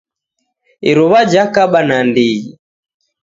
Iruwa 0.89 1.21
jakaba 1.31 1.79
nandighi 1.87 2.49